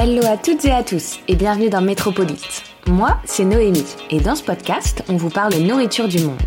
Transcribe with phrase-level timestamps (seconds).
[0.00, 2.62] Hello à toutes et à tous et bienvenue dans Métropolite.
[2.86, 6.38] Moi, c'est Noémie et dans ce podcast, on vous parle nourriture du monde.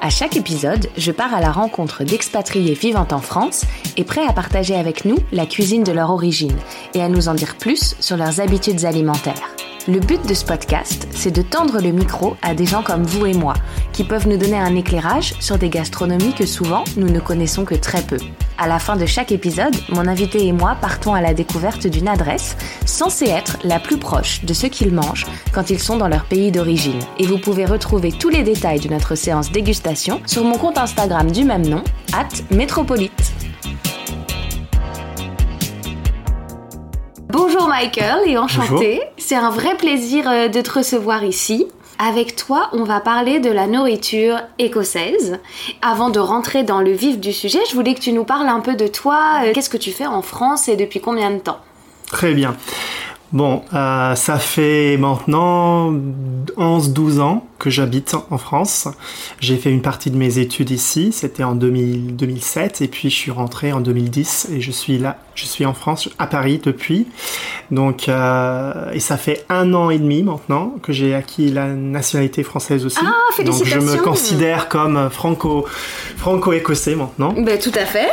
[0.00, 3.64] À chaque épisode, je pars à la rencontre d'expatriés vivant en France
[3.96, 6.56] et prêts à partager avec nous la cuisine de leur origine
[6.94, 9.50] et à nous en dire plus sur leurs habitudes alimentaires.
[9.88, 13.26] Le but de ce podcast, c'est de tendre le micro à des gens comme vous
[13.26, 13.54] et moi,
[13.92, 17.74] qui peuvent nous donner un éclairage sur des gastronomies que souvent nous ne connaissons que
[17.74, 18.18] très peu.
[18.58, 22.06] À la fin de chaque épisode, mon invité et moi partons à la découverte d'une
[22.06, 26.26] adresse censée être la plus proche de ce qu'ils mangent quand ils sont dans leur
[26.26, 27.00] pays d'origine.
[27.18, 31.28] Et vous pouvez retrouver tous les détails de notre séance dégustation sur mon compte Instagram
[31.32, 33.31] du même nom, at métropolite.
[37.32, 39.00] Bonjour Michael et enchanté.
[39.16, 41.66] C'est un vrai plaisir euh, de te recevoir ici.
[41.98, 45.38] Avec toi, on va parler de la nourriture écossaise.
[45.80, 48.60] Avant de rentrer dans le vif du sujet, je voulais que tu nous parles un
[48.60, 49.44] peu de toi.
[49.46, 51.60] Euh, Qu'est-ce que tu fais en France et depuis combien de temps?
[52.10, 52.54] Très bien.
[53.32, 55.90] Bon, euh, ça fait maintenant
[56.58, 58.88] 11-12 ans que j'habite en France.
[59.40, 63.14] J'ai fait une partie de mes études ici, c'était en 2000, 2007, et puis je
[63.16, 67.06] suis rentré en 2010 et je suis là, je suis en France, à Paris depuis.
[67.70, 72.42] Donc, euh, et ça fait un an et demi maintenant que j'ai acquis la nationalité
[72.42, 72.98] française aussi.
[73.00, 74.02] Ah, Donc je me félicitations.
[74.04, 75.64] considère comme franco,
[76.18, 77.32] franco-écossais maintenant.
[77.38, 78.10] Ben tout à fait.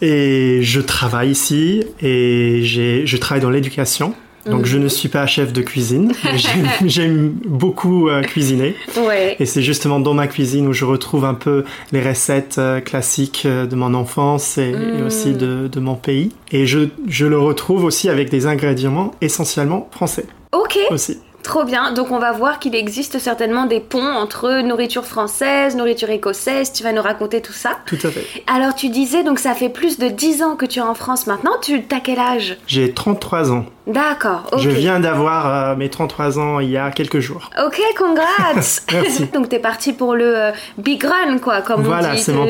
[0.00, 4.14] Et je travaille ici et je travaille dans l'éducation.
[4.46, 6.12] Donc je ne suis pas chef de cuisine,
[6.84, 8.74] j'aime, beaucoup euh, cuisiner.
[9.06, 9.36] Ouais.
[9.38, 13.42] Et c'est justement dans ma cuisine où je retrouve un peu les recettes euh, classiques
[13.44, 16.30] euh, de mon enfance et, et aussi de, de mon pays.
[16.52, 20.78] Et je, je le retrouve aussi avec des ingrédients essentiellement français Ok.
[20.90, 21.18] aussi.
[21.42, 21.92] Trop bien.
[21.92, 26.70] Donc on va voir qu'il existe certainement des ponts entre nourriture française, nourriture écossaise.
[26.72, 27.78] Tu vas nous raconter tout ça.
[27.86, 28.26] Tout à fait.
[28.46, 31.26] Alors tu disais donc ça fait plus de 10 ans que tu es en France
[31.26, 31.52] maintenant.
[31.62, 32.58] Tu as quel âge?
[32.66, 33.64] J'ai 33 ans.
[33.86, 34.44] D'accord.
[34.58, 37.50] Je viens d'avoir euh, mes 33 ans il y a quelques jours.
[37.64, 38.54] Ok, congrats.
[38.92, 39.26] Merci.
[39.32, 42.18] donc t'es parti pour le euh, big run quoi, comme on Voilà, dit.
[42.22, 42.46] c'est Tu- mon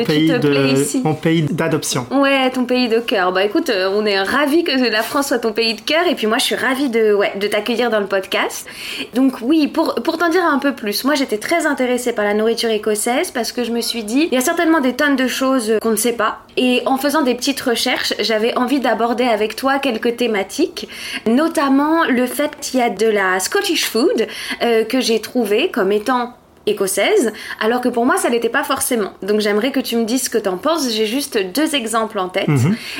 [1.03, 2.05] mon pays d'adoption.
[2.11, 3.31] Ouais, ton pays de cœur.
[3.31, 6.15] Bah écoute, euh, on est ravis que la France soit ton pays de cœur et
[6.15, 8.67] puis moi je suis ravie de, ouais, de t'accueillir dans le podcast.
[9.15, 12.33] Donc oui, pour, pour t'en dire un peu plus, moi j'étais très intéressée par la
[12.33, 15.27] nourriture écossaise parce que je me suis dit, il y a certainement des tonnes de
[15.27, 16.39] choses qu'on ne sait pas.
[16.57, 20.89] Et en faisant des petites recherches, j'avais envie d'aborder avec toi quelques thématiques,
[21.25, 24.27] notamment le fait qu'il y a de la Scottish food
[24.61, 26.33] euh, que j'ai trouvé comme étant
[26.65, 29.13] écossaise, alors que pour moi ça l'était pas forcément.
[29.23, 30.89] Donc j'aimerais que tu me dises ce que t'en penses.
[30.91, 32.47] J'ai juste deux exemples en tête.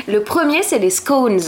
[0.07, 1.41] Le premier c'est les scones,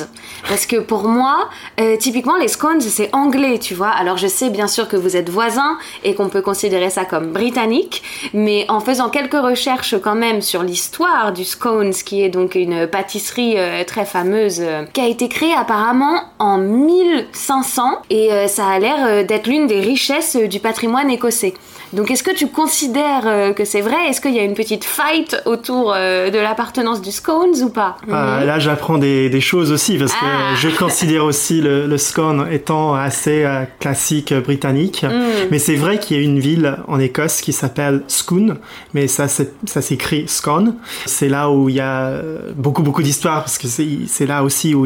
[0.47, 3.89] parce que pour moi, euh, typiquement les scones c'est anglais, tu vois.
[3.89, 7.31] Alors je sais bien sûr que vous êtes voisins et qu'on peut considérer ça comme
[7.31, 8.03] britannique,
[8.33, 12.87] mais en faisant quelques recherches quand même sur l'histoire du scones, qui est donc une
[12.87, 18.79] pâtisserie euh, très fameuse, euh, qui a été créée apparemment en 1500 et ça a
[18.79, 21.53] l'air d'être l'une des richesses du patrimoine écossais.
[21.93, 24.07] Donc est-ce que tu considères euh, que c'est vrai?
[24.09, 27.97] Est-ce qu'il y a une petite fight autour euh, de l'appartenance du scones ou pas?
[28.09, 30.31] Euh, là, j'apprends des, des choses aussi parce que Mhm.
[30.33, 30.55] Ah.
[30.55, 35.03] je considère aussi le, le scone étant assez euh, classique britannique.
[35.03, 35.49] Mhm.
[35.51, 38.57] Mais c'est vrai qu'il y a une ville en Écosse qui s'appelle Scone,
[38.93, 40.75] mais ça, s'écrit scone.
[41.05, 42.13] C'est là où il y a
[42.55, 44.85] beaucoup, beaucoup d'histoires parce que c'est là aussi où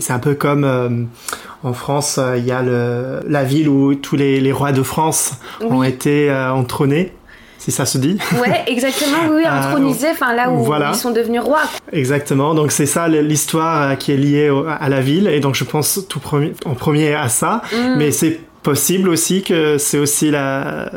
[0.00, 0.88] c'est un peu comme euh,
[1.62, 5.32] en France, il y a le, la ville où tous les, les rois de France
[5.60, 7.12] ont été euh, entrônés.
[7.58, 8.16] Si ça se dit.
[8.40, 10.92] Ouais, exactement, oui, oui, Euh, enfin là où voilà.
[10.94, 11.62] ils sont devenus rois.
[11.92, 15.54] Exactement, donc c'est ça l'histoire euh, qui est liée au- à la ville, et donc
[15.54, 17.96] je pense tout premier, en premier à ça, Mm.
[17.96, 20.90] mais c'est possible aussi que c'est aussi la,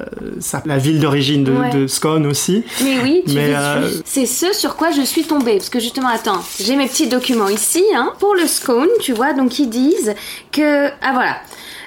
[0.65, 1.69] la ville d'origine de, Ouais.
[1.69, 2.63] de Scone aussi.
[2.83, 5.57] Mais oui, euh, c'est ce sur quoi je suis tombée.
[5.57, 7.83] Parce que justement, attends, j'ai mes petits documents ici.
[7.95, 10.15] Hein, pour le scone, tu vois, donc ils disent
[10.51, 10.87] que...
[10.87, 11.35] Ah voilà.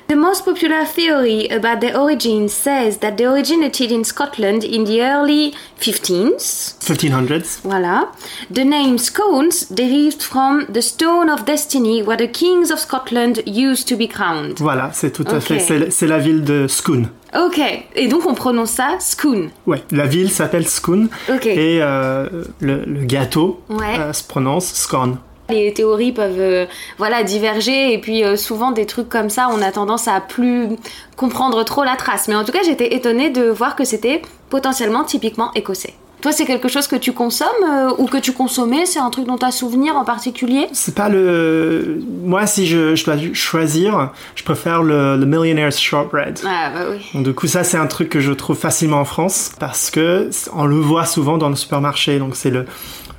[0.08, 5.00] The most popular theory about their origin says that they originated in Scotland in the
[5.00, 6.76] early 15th.
[6.81, 7.60] 1500s.
[7.64, 8.08] Voilà.
[8.52, 13.88] The name scones derived from the stone of destiny where the kings of Scotland used
[13.88, 14.58] to be crowned.
[14.60, 15.58] Voilà, c'est tout à fait.
[15.90, 17.08] c'est- la ville de Scone.
[17.34, 17.58] Ok.
[17.94, 19.48] Et donc on prononce ça scone.
[19.66, 21.08] Ouais, la ville s'appelle Scone.
[21.32, 21.46] Ok.
[21.46, 22.28] Et euh,
[22.60, 23.98] le, le gâteau Ouais.
[23.98, 25.16] euh, se prononce scone.
[25.50, 26.67] Les théories peuvent euh,
[26.99, 30.69] voilà diverger et puis euh, souvent des trucs comme ça on a tendance à plus
[31.17, 32.29] comprendre trop la trace.
[32.29, 35.94] Mais en tout cas j'étais étonnée de voir que c'était potentiellement typiquement écossais.
[36.21, 38.87] Toi c'est quelque chose que tu consommes euh, ou que tu consommais?
[38.87, 40.69] C'est un truc dont tu as souvenir en particulier?
[40.73, 42.00] C'est pas le.
[42.23, 46.39] Moi, si je, je dois choisir, je préfère le, le Millionaire's Shortbread.
[46.47, 47.05] Ah bah oui.
[47.15, 50.31] Donc, du coup, ça, c'est un truc que je trouve facilement en France parce que
[50.55, 52.21] on le voit souvent dans le supermarché.
[52.21, 52.67] Donc, c'est le,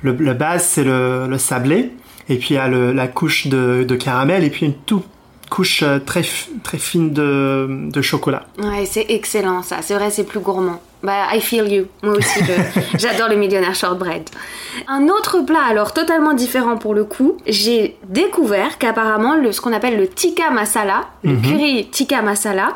[0.02, 1.92] le, base, c'est le, le sablé.
[2.28, 5.04] Et puis, il y a le- la couche de, de caramel et puis une toute
[5.50, 6.22] couche euh, très,
[6.62, 8.44] très fine de, de chocolat.
[8.58, 9.76] Ouais, c'est excellent ça.
[9.82, 10.80] C'est vrai, c'est plus gourmand.
[11.02, 11.84] Bah, I feel you.
[12.02, 12.40] Moi aussi,
[12.98, 14.22] j'adore le millionnaire shortbread.
[14.88, 19.98] Un autre plat, alors totalement différent pour le coup, j'ai découvert qu'apparemment, ce qu'on appelle
[19.98, 22.68] le tikka masala, le curry tikka masala,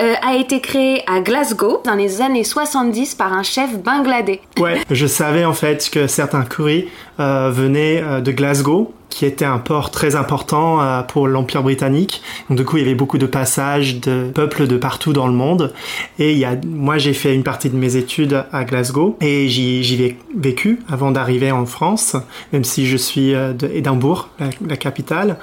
[0.00, 4.40] euh, a été créé à Glasgow dans les années 70 par un chef bangladais.
[4.58, 6.88] Ouais, je savais en fait que certains currys
[7.20, 12.22] euh, venaient de Glasgow, qui était un port très important euh, pour l'Empire britannique.
[12.48, 15.32] Donc du coup, il y avait beaucoup de passages de peuples de partout dans le
[15.32, 15.72] monde.
[16.18, 19.48] Et il y a, moi, j'ai fait une partie de mes études à Glasgow et
[19.48, 22.16] j'y ai vécu avant d'arriver en France,
[22.52, 24.28] même si je suis euh, de Édimbourg,
[24.66, 25.38] la, capitale.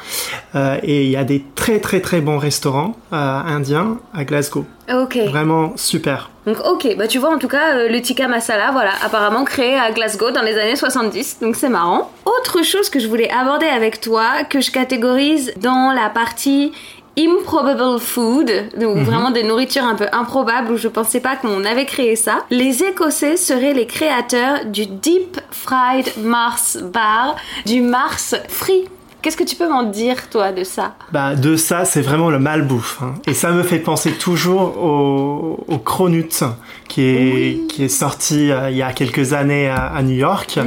[0.56, 4.66] Euh, et il y a des très très très bons restaurants indiens à Glasgow.
[4.92, 5.18] Ok.
[5.28, 6.30] Vraiment super.
[6.46, 9.76] Donc ok, bah tu vois en tout cas euh, le tikka masala, voilà, apparemment créé
[9.76, 12.12] à Glasgow dans les années 70, donc c'est marrant.
[12.26, 16.74] Autre chose que je voulais aborder avec toi, que je catégorise dans la partie
[17.18, 21.86] improbable food, donc vraiment des nourritures un peu improbables où je pensais pas qu'on avait
[21.86, 22.40] créé ça.
[22.50, 28.86] Les Écossais seraient les créateurs du deep fried Mars bar, du Mars frit.
[29.24, 32.40] Qu'est-ce que tu peux m'en dire toi de ça Bah, de ça, c'est vraiment le
[32.40, 33.00] malbouffe.
[33.02, 33.14] hein.
[33.26, 36.44] Et ça me fait penser toujours au, au Cronut,
[36.90, 40.60] qui est, qui est sorti euh, il y a quelques années à, à New York.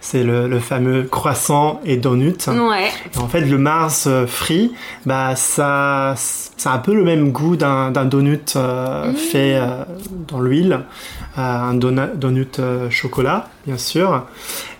[0.00, 2.48] C'est le, le fameux croissant et donut.
[2.48, 2.88] Ouais.
[3.14, 4.72] Et en fait, le Mars euh, frit,
[5.06, 9.84] bah, ça, ça a un peu le même goût d'un donut euh, fait euh,
[10.28, 10.80] dans l'huile.
[11.36, 12.60] Un donut
[12.90, 14.26] chocolat, bien sûr.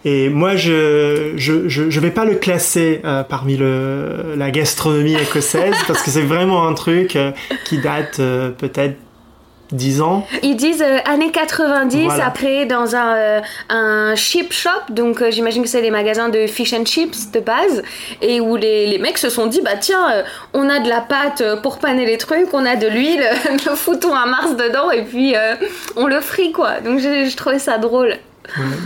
[0.04, 5.14] Et moi, je je, je, je vais pas le classer euh, parmi le, la gastronomie
[5.14, 7.32] écossaise parce que c'est vraiment un truc euh,
[7.66, 8.96] qui date euh, peut-être
[9.72, 10.26] 10 ans.
[10.42, 12.26] Ils disent euh, années 90, Voilà.
[12.26, 16.46] après dans un, euh, un chip shop, donc euh, j'imagine que c'est les magasins de
[16.48, 17.82] fish and chips de base,
[18.20, 20.24] et où les, les mecs se sont dit, bah tiens,
[20.54, 23.24] on a de la pâte pour paner les trucs, on a de l'huile,
[23.68, 25.34] nous foutons un Mars dedans, et puis
[25.94, 26.80] on le frit quoi.
[26.80, 28.14] Donc j'ai- je trouvais ça drôle.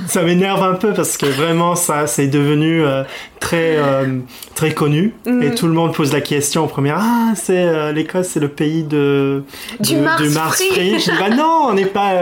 [0.09, 3.03] Ça m'énerve un peu parce que vraiment ça c'est devenu euh,
[3.41, 4.19] très euh,
[4.55, 5.43] très connu Mm.
[5.43, 8.49] et tout le monde pose la question en première ah c'est euh, l'Écosse c'est le
[8.49, 9.43] pays de
[9.81, 10.23] Du Mars
[10.57, 10.69] free.
[10.71, 11.01] free.
[11.01, 12.15] Je dis bah non on n'est pas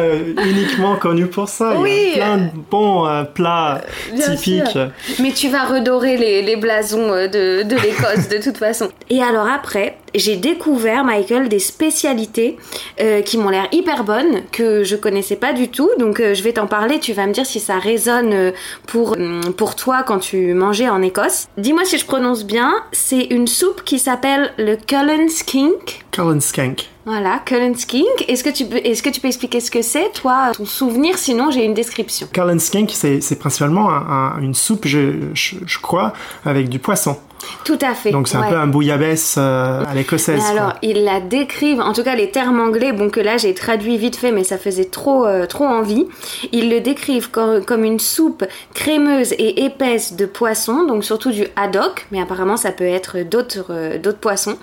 [0.44, 2.12] uniquement connu pour ça Oui.
[2.12, 3.80] il y a plein de bons plats
[4.14, 4.88] Bien typiques sûr.
[5.20, 8.88] Mais tu vas redorer les, les blasons de, de l'Écosse de toute façon.
[9.10, 12.56] Et alors après, j'ai découvert, Michael, des spécialités
[13.00, 15.91] euh, qui m'ont l'air hyper bonnes, que je connaissais pas du tout.
[15.99, 18.50] Donc euh, je vais t'en parler, tu vas me dire si ça résonne euh,
[18.87, 19.17] pour,
[19.56, 21.47] pour toi quand tu mangeais en Écosse.
[21.59, 26.04] Dis-moi si je prononce bien, c'est une soupe qui s'appelle le Cullen Skink.
[26.14, 28.25] Colin Skank Voilà, Cullen Skink.
[28.28, 31.16] Est-ce que, tu peux- est-ce que tu peux expliquer ce que c'est, toi, ton souvenir?
[31.16, 32.28] Sinon, j'ai une description.
[32.35, 36.12] Colin Skank c'est c'est principalement un- un- une soupe je, je, je crois
[36.45, 37.16] avec du poisson
[37.64, 38.11] Tout à fait.
[38.11, 42.02] donc c'est un peu un bouillabaisse euh, à l'écossaise alors, ils la décrivent, en tout
[42.02, 45.26] cas les termes anglais, bon que là j'ai traduit vite fait, mais ça faisait trop,
[45.26, 46.06] euh, trop envie.
[46.52, 48.44] Ils le décrivent comme, comme une soupe
[48.75, 53.66] crémeuse et épaisse de poisson, donc surtout du haddock, mais apparemment ça peut être d'autres,
[53.70, 54.56] euh, d'autres poissons,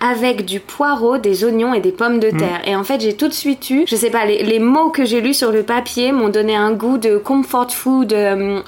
[0.00, 2.60] avec du poireau, des oignons et des pommes de terre.
[2.66, 5.04] Et en fait, j'ai tout de suite eu, je sais pas, les, les mots que
[5.04, 8.14] j'ai lus sur le papier m'ont donné un goût de comfort food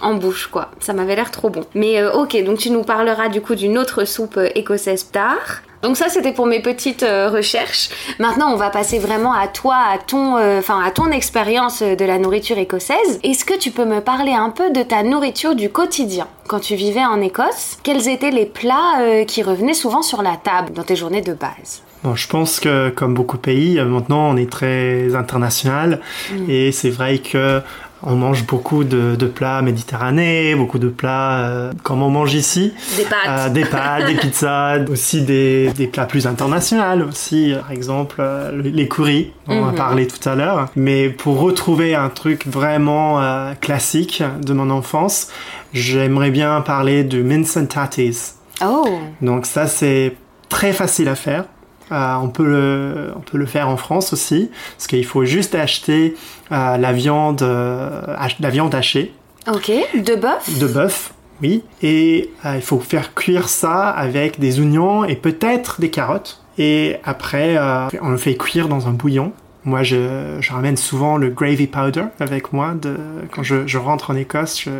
[0.00, 0.70] en bouche, quoi.
[0.80, 1.64] Ça m'avait l'air trop bon.
[1.74, 5.62] Mais ok, donc tu nous parleras du coup d'une autre soupe euh, écossaise tard.
[5.84, 7.90] Donc ça c'était pour mes petites euh, recherches.
[8.18, 12.04] Maintenant on va passer vraiment à toi, à ton, euh, enfin à ton expérience de
[12.06, 13.20] la nourriture écossaise.
[13.22, 16.26] Est-ce que tu peux me parler un peu de ta nourriture du quotidien?
[16.48, 20.36] Quand tu vivais en Écosse Quels étaient les plats euh, qui revenaient souvent sur la
[20.42, 21.82] table dans tes journées de base?
[22.02, 26.00] Bon, je pense que comme beaucoup de pays, maintenant on est très international
[26.48, 27.60] et c'est vrai que
[28.06, 32.72] On mange beaucoup de, de plats méditerranéens, beaucoup de plats euh, comme on mange ici.
[32.96, 33.18] Des pâtes.
[33.28, 38.50] Euh, des pâtes, des pizzas, aussi des, des plats plus internationaux aussi, par exemple euh,
[38.52, 39.76] le- les currys dont on a Mhm.
[39.76, 40.68] parlé tout à l'heure.
[40.76, 45.28] Mais pour retrouver un truc vraiment euh, classique de mon enfance,
[45.72, 48.34] j'aimerais bien parler du mince and tatties.
[48.64, 48.86] Oh,
[49.22, 50.14] Donc ça c'est
[50.48, 51.44] très facile à faire.
[51.92, 55.54] Euh, on, peut le, on peut le faire en France aussi, parce qu'il faut juste
[55.54, 56.16] acheter
[56.50, 59.12] euh, la, viande, euh, la viande hachée
[59.46, 59.70] ok.
[59.94, 61.12] De bœuf de bœuf,
[61.42, 66.42] oui, et euh, il faut faire cuire ça avec des oignons et peut-être des carottes.
[66.58, 69.32] Et après, euh, on le fait cuire dans un bouillon.
[69.64, 72.74] Moi, je, je ramène souvent le gravy powder avec moi.
[72.80, 72.96] De,
[73.32, 74.70] quand je, je rentre en Écosse, je,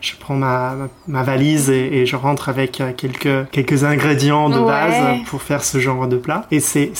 [0.00, 4.48] je prends ma, ma, ma valise et, et je rentre avec euh, quelques, quelques ingrédients
[4.48, 4.66] de Ouais.
[4.66, 6.46] base pour faire ce genre de plat.
[6.50, 6.92] Et c'est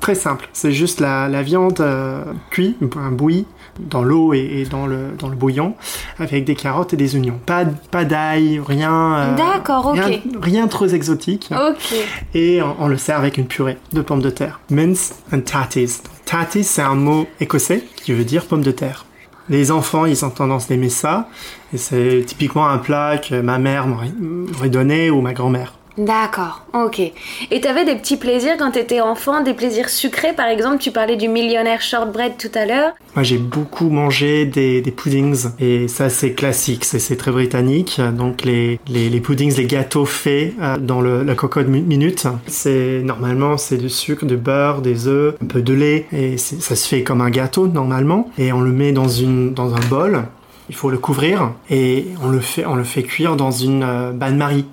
[0.00, 0.48] très simple.
[0.52, 3.46] C'est juste la, la viande euh, cuite, un bouilli,
[3.78, 5.74] dans l'eau et, et dans, le, dans le bouillon,
[6.18, 7.38] avec des carottes et des oignons.
[7.46, 9.14] Pas, pas d'ail, rien.
[9.16, 9.96] euh, D'accord, ok.
[10.02, 11.50] Rien, rien trop exotique.
[11.52, 11.94] Ok.
[12.34, 14.60] Et on, on le sert avec une purée de pommes de terre.
[14.70, 16.02] Mince and tatties.
[16.26, 19.06] Tatties, c'est un mot écossais qui veut dire pomme de terre.
[19.48, 21.28] Les enfants, ils ont tendance d'aimer ça.
[21.72, 25.74] Et c'est typiquement un plat que ma mère m'aurait donné ou ma grand-mère.
[25.98, 27.00] D'accord, ok.
[27.50, 31.16] Et t'avais des petits plaisirs quand t'étais enfant, des plaisirs sucrés par exemple Tu parlais
[31.16, 32.92] du millionnaire shortbread tout à l'heure.
[33.14, 37.98] Moi, j'ai beaucoup mangé des, puddings et ça, c'est classique, c'est très britannique.
[38.16, 38.78] Donc, les,
[39.20, 44.26] puddings, les gâteaux faits euh, dans la cocotte mi- minute, c'est normalement c'est du sucre,
[44.26, 47.66] du beurre, des œufs, un peu de lait et ça se fait comme un gâteau
[47.68, 50.24] normalement et on le met dans une dans un bol.
[50.68, 54.10] Il faut le couvrir et on le fait on le fait cuire dans une euh,
[54.12, 54.66] bain-marie.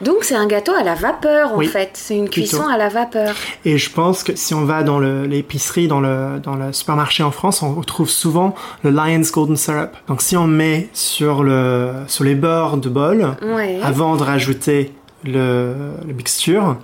[0.00, 2.40] Donc c'est un gâteau à la vapeur en Oui, fait, c'est une plutôt.
[2.48, 3.34] cuisson à la vapeur.
[3.64, 7.30] Et je pense que si on va dans l'épicerie, dans le, dans le supermarché en
[7.30, 8.54] France, on retrouve souvent
[8.84, 9.90] le Lion's Golden Syrup.
[10.08, 13.78] Donc si on met sur, le, sur les bords de bol, Ouais.
[13.82, 14.92] avant de rajouter
[15.24, 15.74] le,
[16.06, 16.76] la mixture,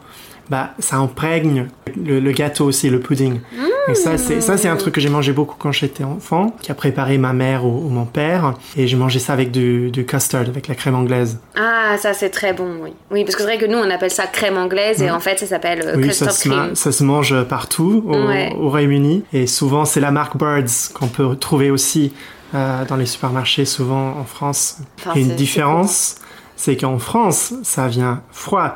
[0.51, 3.41] bah, ça imprègne le, le gâteau aussi, le pudding.
[3.89, 6.73] Et ça, c'est, ça, c'est un truc que j'ai mangé beaucoup quand j'étais enfant, qui
[6.73, 8.55] a préparé ma mère ou, ou mon père.
[8.77, 11.39] Et j'ai mangé ça avec du, du custard, avec la crème anglaise.
[11.57, 12.91] Ah, ça c'est très bon, oui.
[13.13, 15.39] Oui, parce que c'est vrai que nous on appelle ça crème anglaise et en fait
[15.39, 16.75] ça s'appelle euh, Oui, custard ça se, cream.
[16.75, 18.53] ça se mange partout au, Ouais.
[18.59, 19.23] au Royaume-Uni.
[19.33, 22.13] Et souvent, c'est la marque Birds qu'on peut trouver aussi
[22.55, 24.79] euh, dans les supermarchés, souvent en France.
[24.99, 26.17] Enfin, et c'est- une c'est différence,
[26.57, 28.75] c'est qu'en France, ça vient froid.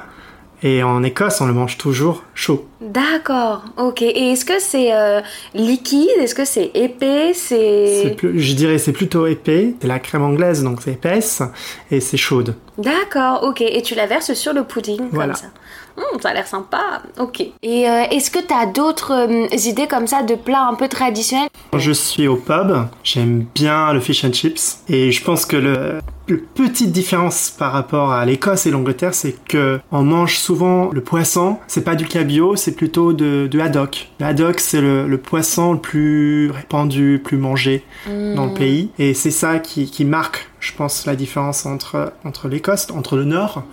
[0.62, 2.67] Et en Écosse, on le mange toujours chaud.
[2.81, 4.02] D'accord, ok.
[4.02, 5.21] Et est-ce que c'est euh,
[5.55, 6.09] liquide?
[6.19, 7.33] Est-ce que c'est épais?
[7.35, 9.75] C'est je dirais c'est plutôt épais.
[9.81, 11.43] C'est la crème anglaise, donc c'est épaisse
[11.90, 12.55] et c'est chaude.
[12.82, 13.60] D'accord, ok.
[13.60, 15.34] Et tu la verses sur le pudding Voilà.
[15.34, 15.49] comme ça.
[15.96, 17.02] Hum, ça a l'air sympa.
[17.18, 17.40] Ok.
[17.62, 21.49] Et euh, est-ce que t'as d'autres euh, idées comme ça de plats un peu traditionnels?
[21.72, 22.72] Quand je suis au pub,
[23.04, 24.78] j'aime bien le fish and chips.
[24.88, 29.34] Et je pense que le, le petite différence par rapport à l'Écosse et l'Angleterre, c'est
[29.46, 31.58] que on mange souvent le poisson.
[31.66, 34.08] C'est pas du cabillaud, c'est plutôt de, du haddock.
[34.20, 38.90] Le haddock, c'est le, le poisson le plus répandu, plus mangé dans le pays.
[38.99, 43.25] Et c'est ça qui, qui marque, je pense, la différence entre, entre l'Écosse, entre le
[43.25, 43.64] Nord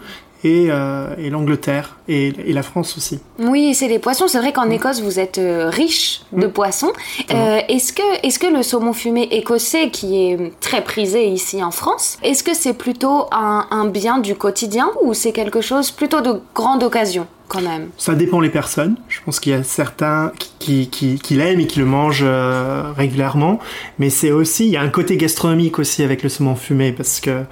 [0.44, 3.20] et, euh, et l'Angleterre et, et la France aussi.
[3.40, 4.28] Oui, c'est les poissons.
[4.28, 6.94] C'est vrai qu'en Écosse, vous êtes euh, riche de poissons.
[7.32, 11.72] Euh, est-ce que, est-ce que le saumon fumé écossais, qui est très prisé ici en
[11.72, 16.22] France, est-ce que c'est plutôt un, un bien du quotidien ou c'est quelque chose plutôt
[16.22, 17.28] de grande occasion?
[17.48, 18.96] Quand même Ça dépend les personnes.
[19.08, 22.92] Je pense qu'il y a certains qui, qui, qui l'aiment et qui le mangent euh,
[22.96, 23.60] régulièrement.
[24.00, 27.20] Mais c'est aussi, il y a un côté gastronomique aussi avec le saumon fumé parce
[27.20, 27.44] que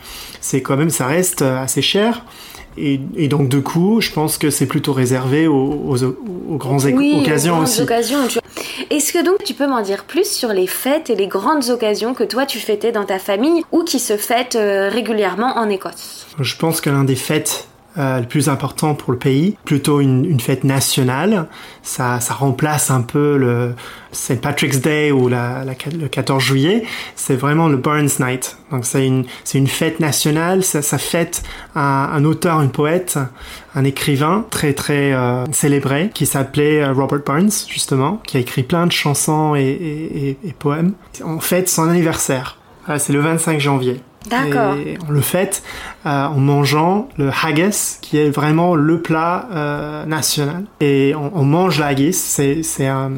[0.41, 2.25] c'est quand même, ça reste euh, assez cher.
[2.77, 5.55] Et, et donc, du coup, je pense que c'est plutôt réservé aux,
[5.87, 7.81] aux, aux grandes oui, occasions grandes aussi.
[7.81, 8.27] occasions.
[8.27, 8.39] tu-
[8.89, 12.13] Est-ce que donc tu peux m'en dire plus sur les fêtes et les grandes occasions
[12.13, 16.27] que toi tu fêtais dans ta famille ou qui se fêtent euh, régulièrement en Écosse?
[16.37, 20.25] Je pense que l'un des fêtes euh, le plus important pour le pays, plutôt une,
[20.25, 21.47] une fête nationale,
[21.81, 23.73] ça, ça remplace un peu le
[24.11, 24.41] St.
[24.41, 26.83] Patrick's Day ou la, la- le 14 juillet.
[27.15, 28.57] C'est vraiment le Burns Night.
[28.71, 30.63] Donc c'est une, c'est une fête nationale.
[30.63, 31.43] Ça, ça fête
[31.75, 31.81] un,
[32.13, 33.17] un auteur, un poète,
[33.75, 38.63] un écrivain très très euh, célébré qui s'appelait euh, Robert Burns justement, qui a écrit
[38.63, 40.93] plein de chansons et, et- et- poèmes.
[41.23, 42.57] On fête son anniversaire.
[42.85, 43.99] Voilà, c'est le 25 janvier.
[44.29, 44.75] D'accord.
[44.75, 45.62] Et on le fête
[46.05, 50.63] euh, en mangeant le haggis, qui est vraiment le plat euh, national.
[50.79, 53.12] Et on, on mange le haggis, c'est c'est un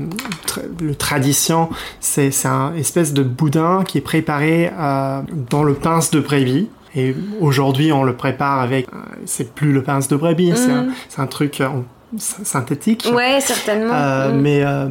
[0.45, 5.73] tra- le tradition, c'est c'est un espèce de boudin qui est préparé euh, dans le
[5.73, 6.69] pince de brebis.
[6.95, 10.87] Et aujourd'hui, on le prépare avec, euh, c'est plus le pince de brebis, c'est un,
[11.09, 11.83] c'est un truc, on
[12.17, 13.07] synthétique.
[13.13, 13.93] Ouais, certainement.
[13.93, 14.41] Euh, Mm.
[14.41, 14.87] Mais euh,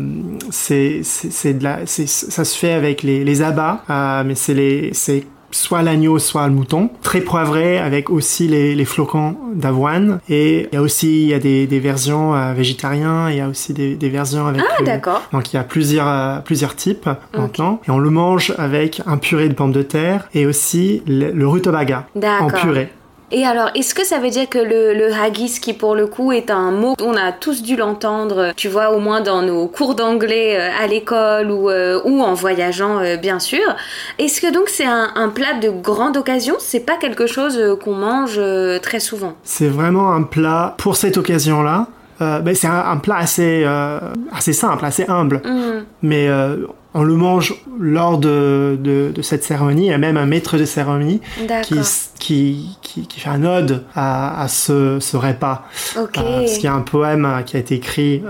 [0.50, 4.35] c'est c'est c'est de la c'est ça se fait avec les les abats, euh, mais
[4.35, 6.90] c'est les c'est soit l'agneau, soit le mouton.
[7.02, 10.20] Très poivré avec aussi les, les flocons d'avoine.
[10.28, 13.40] Et il y a aussi il y a des, des versions euh, végétariennes, il y
[13.40, 14.62] a aussi des, des versions avec...
[14.78, 15.22] Ah, d'accord.
[15.32, 17.80] donc il y a plusieurs, euh, plusieurs types maintenant.
[17.86, 21.48] Et on le mange avec un purée de pommes de terre et aussi le, le
[21.48, 22.06] rutabaga
[22.40, 22.92] en purée.
[23.33, 26.50] Et alors, est-ce que ça veut dire que le, haggis, qui pour le coup est
[26.50, 30.56] un mot, on a tous dû l'entendre, tu vois, au moins dans nos cours d'anglais
[30.56, 33.75] euh, à l'école ou, euh, en voyageant, euh, bien sûr.
[34.18, 36.54] Est-ce que donc c'est un, un plat de grande occasion?
[36.61, 39.35] C'est pas quelque chose euh, qu'on mange euh, très souvent?
[39.42, 41.88] C'est vraiment un plat pour cette occasion-là.
[42.20, 44.00] Euh, ben, c'est un, un plat assez, euh,
[44.32, 45.42] assez simple, assez humble.
[45.44, 49.87] Hmm, Mais euh, on le mange lors de, de, de cette cérémonie.
[49.87, 51.78] Il y a même un maître de cérémonie qui, D'accord.
[52.18, 55.64] qui, qui, qui fait un ode à, à ce, ce repas.
[56.00, 56.16] Ok.
[56.18, 58.23] Euh, parce qu'il y a un poème qui a été écrit.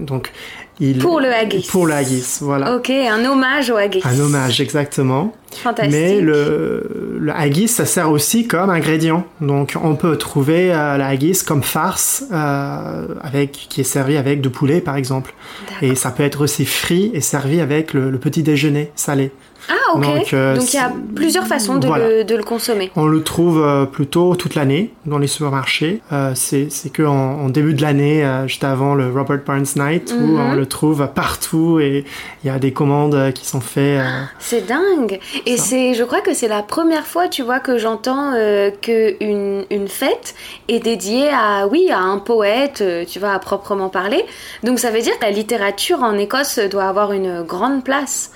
[0.00, 0.32] donc,
[0.78, 1.66] il, Pour le haggis.
[1.70, 2.76] Pour le haggis, voilà.
[2.76, 4.02] Ok, un hommage au haggis.
[4.04, 5.32] Un hommage, exactement.
[5.52, 5.92] Fantastique.
[5.92, 9.24] Mais le, le haggis, ça sert aussi comme ingrédient.
[9.40, 14.42] Donc, on peut trouver euh, la haggis comme farce euh, avec, qui est servi avec
[14.42, 15.34] du poulet, par exemple.
[15.80, 19.30] Et ça peut être aussi frit et servi avec le, le petit déjeuner salé.
[19.68, 20.02] Ah, ok.
[20.02, 22.08] Donc, euh, Donc il y a plusieurs façons de, Voilà.
[22.08, 22.90] le, de le consommer.
[22.96, 26.02] On le trouve euh, plutôt toute l'année dans les supermarchés.
[26.12, 30.22] Euh, c'est que en, en début de l'année, juste avant le Robert Barnes Night, où
[30.36, 30.40] Mhm.
[30.40, 32.04] on le trouve partout et
[32.44, 34.00] il y a des commandes qui sont faites.
[34.00, 35.18] euh, C'est dingue.
[35.46, 38.32] Et c'est, je crois que c'est la première fois, tu vois, que j'entends
[38.82, 40.34] que une, une fête
[40.68, 44.24] est dédiée à, oui, à un poète, tu vois, à proprement parler.
[44.62, 48.30] Donc ça veut dire que la littérature en Écosse doit avoir une grande place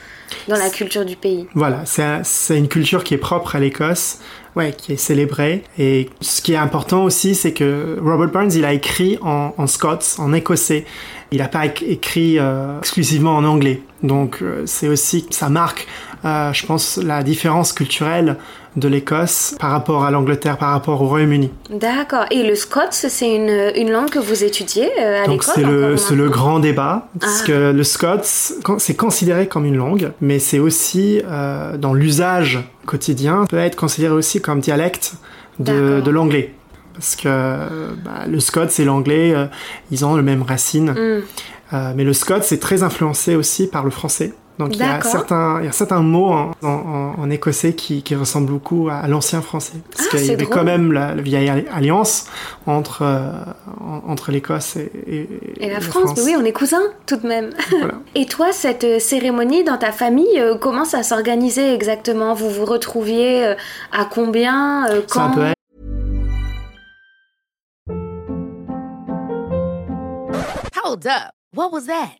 [0.49, 1.47] dans la culture du pays.
[1.55, 4.19] Voilà, c'est un- c'est une culture qui est propre à l'Écosse,
[4.57, 5.63] ouais, qui est célébrée.
[5.79, 9.99] Et ce qui est important aussi, c'est que Robert Burns, il a écrit en, scots,
[10.19, 10.85] en écossais.
[11.33, 13.83] Il n'a pas éc- écrit euh, exclusivement en anglais.
[14.03, 15.87] Donc euh, c'est aussi, ça marque,
[16.25, 18.37] euh, je pense, la différence culturelle
[18.77, 21.51] de l'Écosse par rapport à l'Angleterre, par rapport au Royaume-Uni.
[21.71, 22.25] D'accord.
[22.31, 25.63] Et le scots, c'est une, une langue que vous étudiez euh, à Donc l'école c'est
[25.63, 27.47] le, encore c'est le maintenant grand débat, parce Ah.
[27.47, 33.47] que le scots, c'est considéré comme une langue, mais c'est aussi, euh, dans l'usage quotidien,
[33.49, 35.15] peut être considéré aussi comme dialecte
[35.59, 36.55] de, l'anglais.
[36.95, 37.29] Parce que
[38.05, 39.47] bah, le scots et l'anglais, euh,
[39.91, 40.95] ils ont le même racine.
[41.73, 44.33] Euh, mais le scots c'est très influencé aussi par le français.
[44.61, 47.73] Donc il y, a certains, il y a certains mots en, en- en- en écossais
[47.75, 49.75] qui, qui ressemblent beaucoup à, l'ancien français.
[49.91, 50.55] Parce Ah, qu'il y avait drôle.
[50.57, 52.27] quand même la, la vieille alliance
[52.67, 53.31] entre, euh,
[53.81, 57.27] en- entre l'Écosse et, et- Et la France, mais oui, on est cousins tout de
[57.27, 57.51] même.
[57.71, 57.95] Voilà.
[58.15, 62.35] Et toi, cette euh, cérémonie dans ta famille, euh, comment ça s'organisait exactement?
[62.35, 63.55] Vous vous retrouviez euh,
[63.93, 65.31] à combien euh, Ça Quand?
[65.33, 65.55] peut être
[70.85, 71.33] Hold up.
[71.53, 72.20] What was that?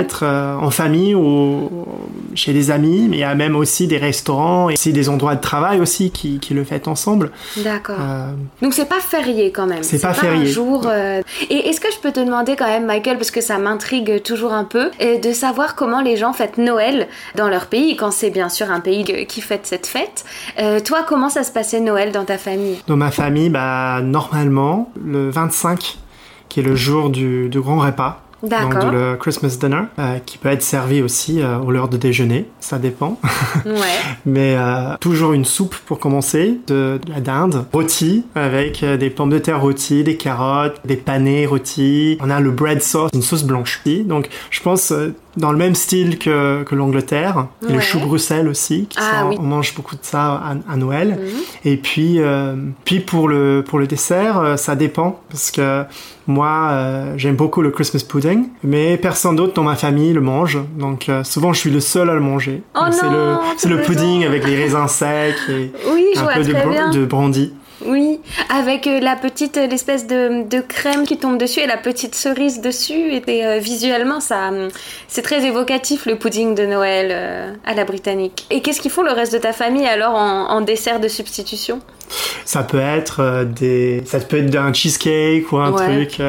[0.00, 1.68] être euh, en famille ou
[2.34, 5.34] chez des amis, mais il y a même aussi des restaurants et aussi des endroits
[5.34, 7.30] de travail aussi qui, qui le fêtent ensemble.
[7.58, 7.96] D'accord.
[8.00, 8.30] Euh,
[8.62, 9.82] Donc c'est pas férié quand même.
[9.82, 10.46] C'est pas un férié.
[10.46, 10.86] jour.
[10.86, 14.22] euh, Et est-ce que je peux te demander quand même, Michael, parce que ça m'intrigue
[14.22, 18.10] toujours un peu, euh, de savoir comment les gens fêtent Noël dans leur pays, quand
[18.10, 20.24] c'est bien sûr un pays qui fête cette fête.
[20.60, 22.78] Euh, toi, comment ça se passait Noël dans ta famille?
[22.86, 25.98] Dans ma famille, bah, normalement, le 25,
[26.48, 28.84] qui est le jour du, du grand repas, D'accord.
[28.84, 32.46] donc le Christmas dinner, euh, qui peut être servi aussi euh, au l'heure de déjeuner,
[32.60, 33.18] ça dépend.
[33.66, 33.72] Ouais.
[34.26, 39.30] Mais euh, toujours une soupe pour commencer, de, de la dinde rôtie avec des pommes
[39.30, 42.18] de terre rôties, des carottes, des panais rôtis.
[42.20, 43.82] On a le bread sauce, une sauce blanche.
[44.04, 44.92] Donc je pense
[45.36, 47.46] dans le même style que, que l'Angleterre.
[47.62, 47.72] Et Ouais.
[47.74, 48.86] le chou Bruxelles aussi.
[48.86, 49.36] qui Ah sont- oui.
[49.38, 49.44] Mhm.
[49.44, 51.18] On mange beaucoup de ça à, à Noël.
[51.64, 55.84] Et puis, euh, puis pour le pour le dessert, euh, ça dépend parce que
[56.26, 60.58] moi euh, j'aime beaucoup le Christmas pudding, mais personne d'autre dans ma famille le mange.
[60.78, 62.62] Donc euh, souvent je suis le seul à le manger.
[62.74, 62.80] Oh
[63.56, 66.90] c'est le pudding avec les raisins secs et Oui, un peu bien.
[66.90, 67.52] de brandy.
[67.84, 68.20] Oui,
[68.54, 72.14] avec euh, la petite, euh, l'espèce de, de crème qui tombe dessus et la petite
[72.14, 72.92] cerise dessus.
[73.14, 74.68] Et, et, euh, visuellement, ça, hum,
[75.08, 78.46] c'est très évocatif le pudding de Noël euh, à la britannique.
[78.50, 81.80] Et qu'est-ce qu'ils font le reste de ta famille alors en, en dessert de substitution?
[82.44, 85.84] Ça peut être euh, des, ça peut être un cheesecake ou un Ouais.
[86.06, 86.20] truc,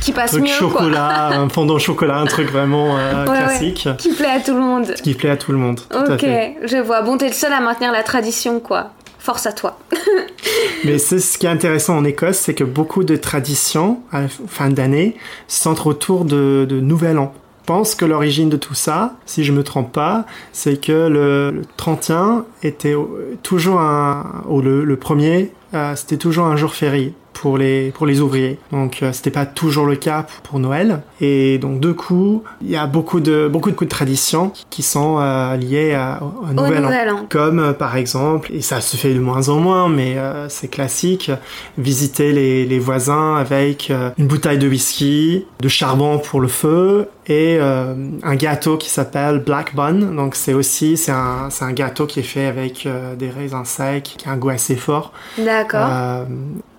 [0.00, 2.94] Qui passe truc mieux, chocolat, un fondant au chocolat, un truc vraiment.
[2.94, 4.94] Ouais, classique Qui plaît à tout le monde.
[5.02, 5.80] qui plaît à tout le monde.
[5.90, 6.56] Tout à Ok, fait.
[6.64, 7.02] je vois.
[7.02, 8.90] Bon, t'es le seul à maintenir la tradition, quoi.
[9.28, 9.78] Force à toi.
[10.86, 14.70] Mais c'est ce qui est intéressant en Écosse, c'est que beaucoup de traditions à fin
[14.70, 15.16] d'année
[15.48, 17.34] se centrent autour de, Nouvel An.
[17.60, 21.50] Je pense que l'origine de tout ça, si je me trompe pas, c'est que le,
[21.50, 22.94] le 31 était
[23.42, 28.20] toujours un, ou le premier, euh, c'était toujours un jour férié pour les pour les
[28.20, 28.58] ouvriers.
[28.72, 31.02] Donc euh, c'était pas toujours le cas pour, Noël.
[31.20, 35.18] Et donc du coup, il y a beaucoup de beaucoup de, de traditions qui sont
[35.20, 37.18] euh, liées à, au Nouvel, Nouvel An.
[37.18, 37.26] An.
[37.28, 40.68] Comme euh, par exemple, et ça se fait de moins en moins, mais euh, c'est
[40.68, 41.30] classique,
[41.76, 47.08] visiter les, les voisins avec euh, une bouteille de whisky, de charbon pour le feu
[47.28, 50.14] et euh, un gâteau qui s'appelle Black Bun.
[50.14, 53.64] Donc c'est aussi c'est un c'est un gâteau qui est fait avec euh, des raisins
[53.64, 55.12] secs, qui a un goût assez fort.
[55.36, 55.88] D'accord.
[55.90, 56.24] Euh,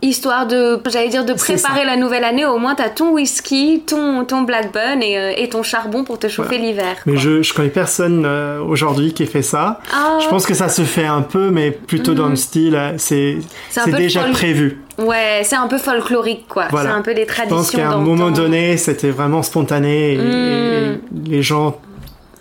[0.02, 4.24] Histoire de, j'allais dire, de préparer la nouvelle année, au moins t'as ton whisky, ton,
[4.24, 6.96] ton black bun et, et ton charbon pour te chauffer l'hiver.
[7.06, 9.82] mais je je connais personne aujourd'hui qui fait ça.
[9.94, 10.20] Ah.
[10.22, 13.38] Je pense que ça se fait un peu, mais plutôt dans le style euh, c'est.
[13.70, 14.82] C'est déjà prévu.
[15.00, 16.68] Ouais, c'est un peu folklorique, quoi.
[16.72, 16.90] Voilà.
[16.90, 17.58] C'est un peu des Je traditions.
[17.58, 20.22] pense qu'à un moment donné, c'était vraiment spontané et, Mm.
[20.24, 21.80] et les gens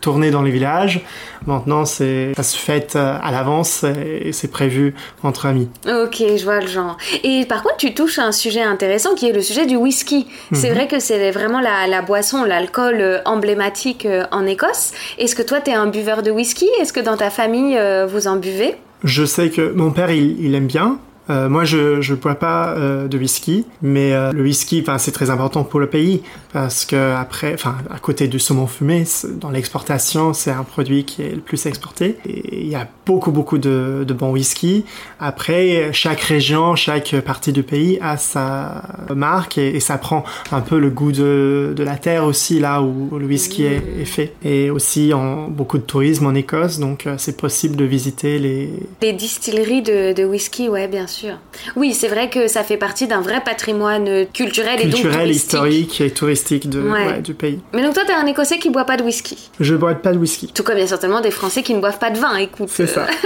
[0.01, 1.01] tournaient dans les villages.
[1.47, 4.95] Maintenant, c'est ça se fait euh, à l'avance et c'est prévu
[5.25, 5.69] entre amis.
[5.89, 6.97] Ok, je vois le genre.
[7.25, 10.27] Et par contre, tu touches à un sujet intéressant qui est le sujet du whisky.
[10.53, 14.93] C'est vrai que c'est vraiment la, la boisson, l'alcool euh, emblématique euh, en Écosse.
[15.19, 16.69] Est-ce que toi, t'es un buveur de whisky?
[16.81, 18.77] Est-ce que dans ta famille, vous en buvez?
[19.05, 20.99] Je sais que mon père, il, il aime bien.
[21.31, 25.31] Euh, moi, je je bois pas euh, de whisky, mais euh, le whisky, c'est très
[25.31, 29.05] important pour le pays parce que après, enfin, à côté du saumon fumé,
[29.41, 32.17] dans l'exportation, c'est un produit qui est le plus exporté.
[32.27, 34.85] Et il y a beaucoup, beaucoup de, de bons whisky.
[35.21, 38.83] Après, chaque région, chaque partie du pays a sa
[39.15, 42.81] marque et, et ça prend un peu le goût de, de la terre aussi là
[42.83, 44.33] où le whisky est, est fait.
[44.43, 48.71] Et aussi en beaucoup de tourisme en Écosse, donc euh, c'est possible de visiter les
[49.03, 51.18] Les distilleries de, de whisky, ouais, bien sûr.
[51.77, 55.45] Oui, c'est vrai que ça fait partie d'un vrai patrimoine culturel et donc culturels, touristique.
[55.53, 57.07] historiques et touristiques de, Ouais.
[57.07, 57.61] ouais, du pays.
[57.73, 59.51] Mais donc toi, t'es un Écossais qui boit pas de whisky?
[59.61, 60.53] Je bois pas de whisky.
[60.53, 62.69] Tout comme il y a certainement des Français qui ne boivent pas de vin, écoute.
[62.73, 63.07] C'est ça.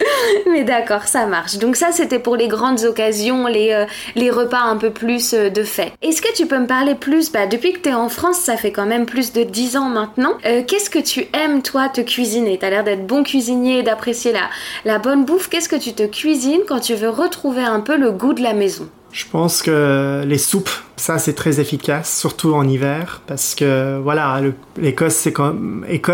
[0.50, 1.56] Mais d'accord, ça marche.
[1.58, 5.62] Donc ça, c'était pour les grandes occasions, les, euh, repas un peu plus euh, de
[5.62, 5.92] fête.
[6.02, 8.56] Est-ce que tu peux me parler plus bah, Depuis que tu es en France, ça
[8.56, 10.34] fait quand même plus de 10 ans maintenant.
[10.44, 12.58] Euh, Qu'est-ce que tu aimes, toi, te cuisiner?
[12.58, 14.48] T'as l'air d'être bon cuisinier, d'apprécier la,
[14.84, 15.48] la bonne bouffe.
[15.48, 18.52] Qu'est-ce que tu te cuisines quand tu veux retrouver un peu le goût de la
[18.52, 18.88] maison?
[19.16, 24.42] Je pense que les soupes, ça c'est très efficace, surtout en hiver, parce que voilà,
[24.76, 25.32] l'Écosse c'est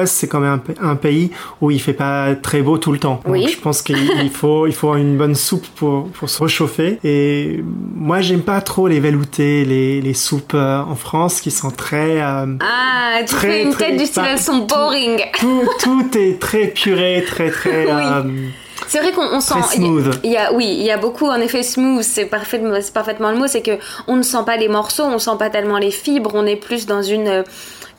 [0.07, 3.19] c'est quand même un, un pays où il fait pas très beau tout le temps.
[3.27, 3.41] Oui.
[3.41, 7.01] Donc je pense qu'il il faut il faut une bonne soupe pour pour se réchauffer.
[7.03, 7.61] Et
[7.97, 12.23] moi j'aime pas trop les veloutés, les les soupes euh, en France qui sont très
[12.23, 15.19] euh, Ah, tu Très, fais une très- tête du style, elles sont boring.
[15.41, 17.87] tout, tout est très puré, très très.
[17.87, 17.91] Oui.
[17.91, 18.23] euh,
[18.89, 19.55] C'est vrai qu'on on sent.
[19.77, 20.21] Smooth.
[20.25, 22.03] Il y a, oui, il y a beaucoup en effet smooth.
[22.03, 23.47] C'est parfaitement, c'est parfaitement le mot.
[23.47, 26.33] C'est que on ne sent pas les morceaux, on sent pas tellement les fibres.
[26.35, 27.43] On est plus dans une euh,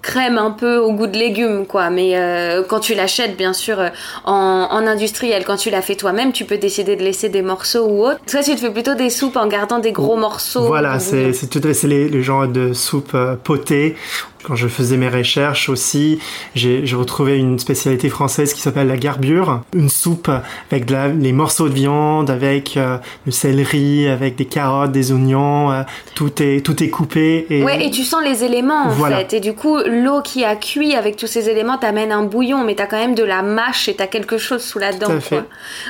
[0.02, 1.90] crème un peu au goût de légumes, quoi.
[1.90, 3.88] Mais euh, quand tu l'achètes, bien sûr, euh,
[4.26, 7.86] en, en industriel, quand tu l'as fait toi-même, tu peux décider de laisser des morceaux
[7.88, 8.20] ou autre.
[8.30, 10.66] Toi, tu te fais plutôt des soupes en gardant des gros morceaux.
[10.66, 13.96] Voilà, c'est c'est tout c'est les, les genres de soupe euh, potée.
[14.44, 16.20] Quand je faisais mes recherches aussi,
[16.54, 20.30] j'ai retrouvé une spécialité française qui s'appelle la garbure, une soupe
[20.72, 25.12] avec de la- les morceaux de viande, avec euh, le céleri, avec des carottes, des
[25.14, 25.84] oignons, euh,
[26.16, 29.18] tout est tout est coupé et Ouais, et tu sens les éléments en Voilà.
[29.20, 29.34] fait.
[29.38, 32.76] Et du coup, l'eau qui a cuit avec tous ces éléments t'amène un bouillon, mais
[32.76, 35.08] t'as quand même de la mâche et t'as quelque chose sous la dent.
[35.08, 35.44] Tout à fait.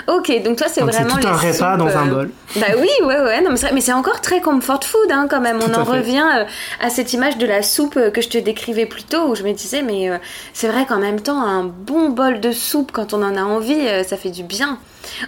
[0.06, 0.18] Quoi.
[0.18, 2.30] Ok, donc toi, c'est vraiment tout un les repas soupes, dans un euh, bol.
[2.58, 3.42] Bah oui, ouais, ouais.
[3.42, 5.58] Non, mais c'est encore très comfort food hein, quand même.
[5.60, 6.44] On en revient euh,
[6.80, 9.52] à cette image de la soupe que je te décrivais plus tôt, où je me
[9.54, 10.18] disais, mais euh,
[10.54, 13.80] c'est vrai qu'en même temps, un bon bol de soupe, quand on en a envie,
[13.80, 14.78] euh, ça fait du bien.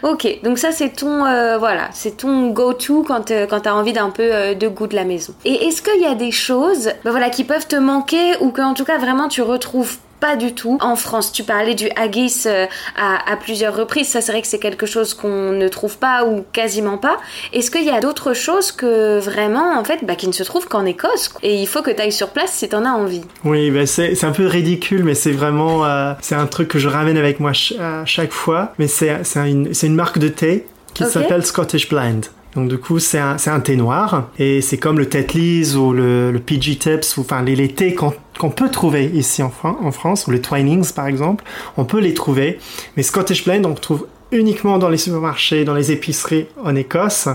[0.04, 4.10] Ok, donc ça c'est ton euh, voilà, c'est ton go-to quand quand t'as envie d'un
[4.10, 5.34] peu de goût de la maison.
[5.44, 8.62] Et est-ce qu'il y a des choses, bah voilà, qui peuvent te manquer ou que
[8.62, 11.32] en tout cas vraiment tu retrouves pas du tout en France.
[11.32, 14.08] Tu parlais du haggis euh, à, à plusieurs reprises.
[14.10, 17.18] Ça, c'est vrai que c'est quelque chose qu'on ne trouve pas ou quasiment pas.
[17.54, 20.68] Est-ce qu'il y a d'autres choses que vraiment, en fait, bah, qui ne se trouvent
[20.68, 21.40] qu'en Écosse quoi?
[21.44, 23.22] Et il faut que tu ailles sur place si t'en as envie.
[23.44, 26.88] Oui, ben c'est un peu ridicule, mais c'est vraiment euh, c'est un truc que je
[26.90, 28.74] ramène avec moi ch- à chaque fois.
[28.80, 32.22] Mais c'est c'est une c'est une marque de thé qui s'appelle Scottish Blend.
[32.56, 36.32] Donc du coup, c'est un, un thé noir et c'est comme le Tetley's ou le,
[36.32, 39.92] le PG Tips ou enfin les, les thés qu'on qu'on peut trouver ici en, en
[39.92, 41.44] France ou les Twinings par exemple,
[41.78, 42.60] on peut les trouver.
[42.98, 47.28] Mais Scottish Blend, on trouve uniquement dans les supermarchés, dans les épiceries en Écosse.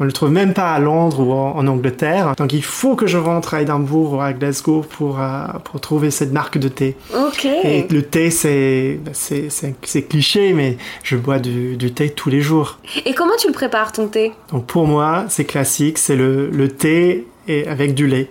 [0.00, 2.34] On le trouve même pas à Londres ou en, en Angleterre.
[2.36, 6.10] Donc il faut que je rentre à Édimbourg ou à Glasgow pour, euh, pour trouver
[6.10, 6.96] cette marque de thé.
[7.14, 7.44] Ok.
[7.44, 12.30] Et le thé, c'est c'est- c'est c'est cliché, mais je bois du, du thé tous
[12.30, 12.78] les jours.
[13.04, 14.32] Et comment tu le prépares ton thé?
[14.52, 18.28] Donc pour moi, c'est classique, c'est le, le thé et avec du lait.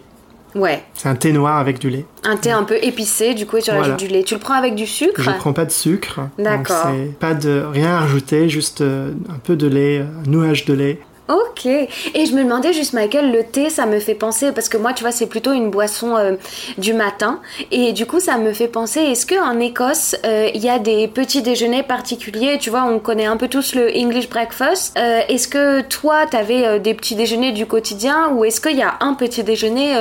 [0.55, 0.83] Ouais.
[0.93, 2.05] C'est un thé noir avec du lait.
[2.23, 3.81] Un thé un peu épicé, du coup tu Voilà.
[3.81, 4.23] rajoutes du lait.
[4.23, 5.21] Tu le prends avec du sucre?
[5.21, 6.21] Je prends pas de sucre.
[6.39, 6.91] D'accord.
[7.19, 10.99] pas de rien à rajouter, juste euh, un peu de lait, un nuage de lait.
[11.27, 11.65] Ok.
[11.65, 14.93] Et je me demandais juste, Michael, le thé, ça me fait penser, parce que moi,
[14.93, 16.35] tu vois, c'est plutôt une boisson euh,
[16.77, 17.39] du matin.
[17.71, 21.07] Et du coup, ça me fait penser, est-ce qu'en Écosse, euh, il y a des
[21.07, 22.59] petits déjeuners particuliers?
[22.59, 24.95] Tu vois, on connaît un peu tous le English breakfast.
[24.97, 28.95] Euh, est-ce que toi, t'avais des petits déjeuners du quotidien ou est-ce qu'il y a
[28.99, 29.95] un petit déjeuner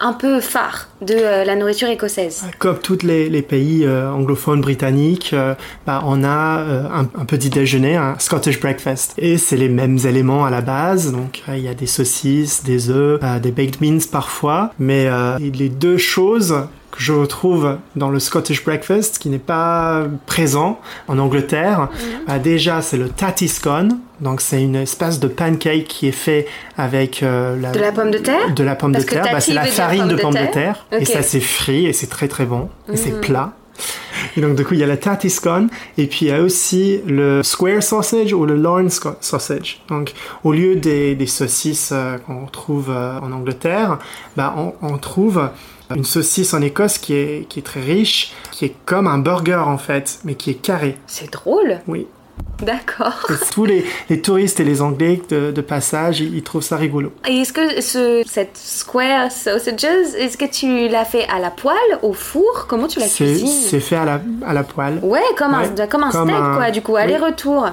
[0.00, 0.89] un peu phare?
[1.02, 5.54] De euh, la nourriture écossaise Comme tous les, les pays euh, anglophones britanniques, euh,
[5.86, 9.14] bah, on a euh, un, un petit déjeuner, un Scottish breakfast.
[9.18, 11.12] Et c'est les mêmes éléments à la base.
[11.12, 14.72] Donc euh, il y a des saucisses, des œufs, euh, des baked beans parfois.
[14.78, 15.08] Mais
[15.38, 16.54] les deux choses
[16.90, 21.88] que je retrouve dans le Scottish breakfast qui n'est pas présent en Angleterre,
[22.26, 23.98] bah, déjà c'est le tatty scone.
[24.20, 28.18] Donc c'est une espèce de pancake qui est fait avec euh, De la pomme de
[28.18, 28.54] terre?
[28.54, 29.28] De la pomme Parce de terre.
[29.32, 30.86] Bah, c'est la farine de pomme de terre?
[30.92, 32.68] Et ça c'est frit et c'est très très bon.
[32.92, 33.52] Et c'est plat.
[34.36, 36.42] Et donc du coup il y a la tatty scone et puis il y a
[36.42, 39.82] aussi le square sausage ou le Lorne sausage.
[39.88, 40.12] Donc
[40.44, 43.98] au lieu des, des saucisses euh, qu'on trouve euh, en Angleterre,
[44.36, 45.48] bah, on, on trouve
[45.94, 49.62] une saucisse en Écosse qui est, qui est très riche, qui est comme un burger
[49.66, 50.96] en fait, mais qui est carré.
[51.06, 51.80] C'est drôle.
[51.86, 52.06] Oui.
[52.62, 53.26] D'accord.
[53.52, 57.12] Tous les, les touristes et les Anglais de, de passage, ils, ils trouvent ça rigolo.
[57.28, 61.76] Et est-ce que ce, cette square sausages, est-ce que tu l'as fait à la poêle,
[62.02, 62.66] au four?
[62.68, 63.46] Comment tu la C'est cuisines?
[63.48, 65.00] c'est fait à la, à la poêle.
[65.02, 67.00] Ouais, comme un, comme un comme steak, un- quoi, du coup, oui.
[67.00, 67.66] aller-retour.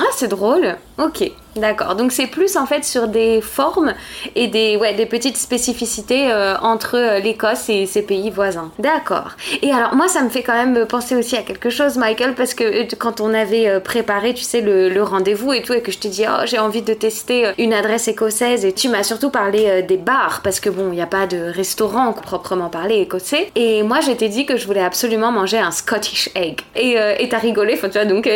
[0.00, 0.76] Ah, c'est drôle.
[0.98, 1.94] Ok, d'accord.
[1.94, 3.94] Donc c'est plus en fait sur des formes
[4.34, 8.70] et des, ouais, des petites spécificités euh, entre euh, l'Écosse et ses pays voisins.
[8.78, 9.32] D'accord.
[9.62, 12.54] Et alors moi ça me fait quand même penser aussi à quelque chose, Michael, parce
[12.54, 15.98] que euh, quand on avait préparé, tu sais, le, rendez-vous et tout, et que je
[15.98, 19.82] te dis, oh, j'ai envie de tester une adresse écossaise, et tu m'as surtout parlé
[19.82, 23.50] des bars, parce que bon, il n'y a pas de restaurant proprement parlé écossais.
[23.54, 26.60] Et moi je t'ai dit que je voulais absolument manger un Scottish egg.
[26.74, 28.28] Et t'as rigolé, enfin, tu vois, donc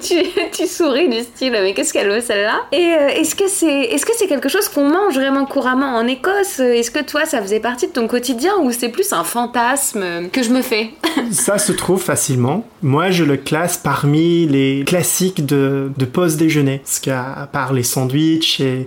[0.52, 2.63] tu souris du style, mais qu'est-ce qu'elle veut celle-là?
[2.72, 6.60] Et euh, est-ce que c'est est-ce que quelque chose qu'on mange vraiment couramment en Écosse?
[6.60, 10.28] Est-ce que toi ça faisait partie de ton quotidien ou c'est plus un fantasme euh,
[10.28, 10.90] que je me fais?
[11.30, 12.66] Ça se trouve facilement.
[12.82, 16.78] Moi, je le classe parmi les classiques de, de pause déjeuner.
[16.78, 18.86] Parce qu'à part les sandwichs et,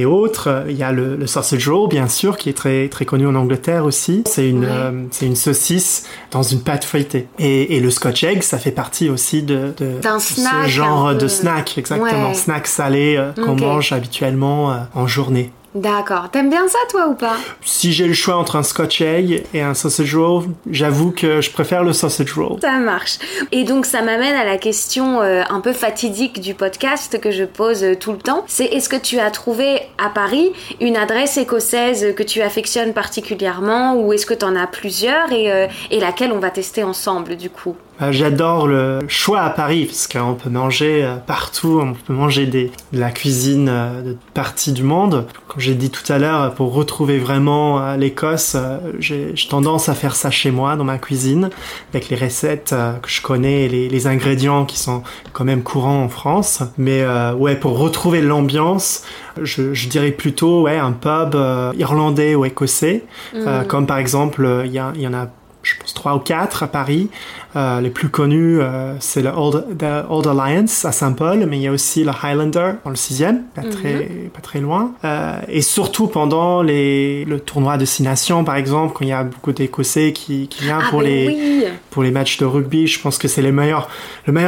[0.00, 3.04] et autres, il y a le, le sausage roll, bien sûr, qui est très, très
[3.04, 4.22] connu en Angleterre aussi.
[4.26, 4.70] C'est une, Ouais.
[4.70, 7.26] euh, c'est une saucisse dans une pâte feuilletée.
[7.38, 11.76] Et, et le scotch egg, ça fait partie aussi de, ce snack, genre de snack,
[11.78, 12.28] exactement.
[12.28, 12.34] Ouais.
[12.34, 15.50] Snack salé euh, qu'on mange habituellement euh, en journée.
[15.74, 16.30] D'accord.
[16.30, 17.36] T'aimes bien ça toi ou pas?
[17.62, 21.50] Si j'ai le choix entre un scotch egg et un sausage roll, j'avoue que je
[21.50, 22.58] préfère le sausage roll.
[22.60, 23.18] Ça marche.
[23.52, 27.44] Et donc ça m'amène à la question euh, un peu fatidique du podcast que je
[27.44, 28.44] pose euh, tout le temps.
[28.46, 33.94] C'est est-ce que tu as trouvé à Paris une adresse écossaise que tu affectionnes particulièrement
[33.94, 37.36] ou est-ce que tu en as plusieurs et, euh, et laquelle on va tester ensemble
[37.36, 37.76] du coup?
[38.12, 42.70] J'adore le choix à Paris parce qu'on peut manger euh, partout, on peut manger des,
[42.92, 45.26] de la cuisine euh, de parties du monde.
[45.48, 48.56] Comme j'ai dit tout à l'heure, pour retrouver vraiment euh, l'Écosse,
[49.00, 51.50] j'ai tendance à faire ça chez moi dans ma cuisine
[51.92, 56.04] avec les recettes que je connais et les, les ingrédients qui sont quand même courants
[56.04, 56.62] en France.
[56.78, 59.02] Mais euh, ouais, pour retrouver l'ambiance,
[59.42, 64.62] je, je dirais plutôt ouais un pub euh, irlandais ou écossais, Euh, comme par exemple
[64.66, 65.26] il y, a- il y en a
[65.74, 67.08] je pense trois ou quatre à Paris.
[67.56, 71.62] Euh, les plus connus, euh, c'est le Old, the Old Alliance à Saint-Paul, mais il
[71.62, 74.92] y a aussi le Highlander dans le sixième, pas très, pas très loin.
[75.04, 79.12] Euh, et surtout pendant les, le tournoi de Six Nations, par exemple, quand il y
[79.12, 81.64] a beaucoup d'Écossais qui, qui viennent Ah pour ben les oui.
[81.90, 83.88] pour les matchs de rugby, je pense que c'est le meilleur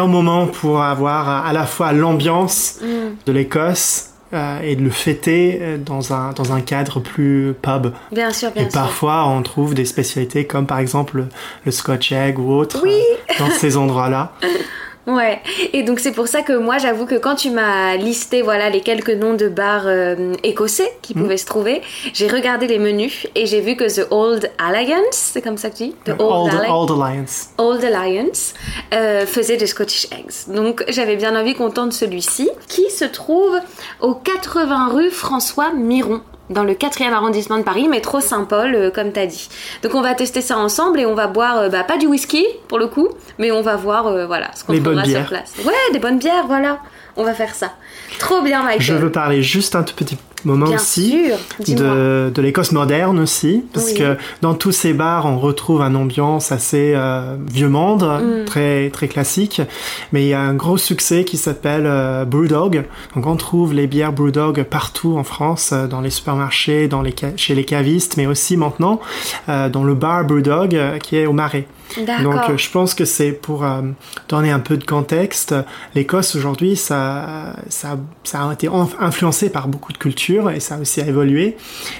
[0.08, 3.16] moment pour avoir à la fois l'ambiance Mm.
[3.26, 7.92] de l'Écosse euh, et de le fêter euh, dans un, dans un cadre plus pub.
[8.12, 8.80] Bien sûr, bien Et sûr.
[8.80, 11.26] parfois, on trouve des spécialités comme par exemple le,
[11.66, 12.90] le Scotch Egg ou autre Oui.
[13.30, 14.32] euh, dans ces endroits-là.
[15.06, 15.40] Ouais,
[15.72, 18.82] et donc c'est pour ça que moi j'avoue que quand tu m'as listé voilà les
[18.82, 21.22] quelques noms de bars euh, écossais qui Hmm.
[21.22, 21.80] pouvaient se trouver,
[22.12, 25.76] j'ai regardé les menus et j'ai vu que The Old Alliance, c'est comme ça que
[25.78, 25.94] tu dis?
[26.04, 27.48] The Old, Alli- Old Alliance.
[27.58, 28.54] Old Alliance
[28.94, 30.52] euh, faisait des Scottish Eggs.
[30.54, 33.58] Donc j'avais bien envie qu'on tente celui-ci, qui se trouve
[34.00, 39.12] au 80 rue François Miron dans le 4e arrondissement de Paris, métro Saint-Paul, euh, comme
[39.12, 39.48] t'as dit.
[39.82, 42.44] Donc on va tester ça ensemble et on va boire, euh, bah, pas du whisky
[42.68, 43.08] pour le coup,
[43.38, 45.28] mais on va voir, euh, voilà, ce qu'on trouvera sur bières.
[45.28, 45.54] place.
[45.64, 46.80] Ouais, des bonnes bières, voilà.
[47.16, 47.72] On va faire ça.
[48.18, 48.82] Trop bien, Michael.
[48.82, 51.24] Je veux parler juste un tout petit moment Bien aussi
[51.64, 53.94] sûr, de, de l'Écosse moderne aussi, parce Oui.
[53.94, 58.44] que dans tous ces bars, on retrouve une ambiance assez euh, vieux monde, Mm.
[58.46, 59.60] très très classique,
[60.12, 62.84] mais il y a un gros succès qui s'appelle euh, Brewdog.
[63.14, 67.14] Donc on trouve les bières Brewdog partout en France, euh, dans les supermarchés, dans les
[67.36, 69.00] chez les cavistes, mais aussi maintenant
[69.48, 71.66] euh, dans le bar Brewdog euh, qui est au Marais.
[72.22, 73.82] Donc euh, je pense que c'est pour euh,
[74.28, 75.54] donner un peu de contexte.
[75.94, 80.76] L'Écosse aujourd'hui, ça, ça, ça a été inf- influencé par beaucoup de cultures et ça
[80.76, 81.56] a aussi évolué.